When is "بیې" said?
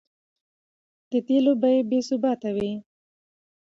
1.61-1.81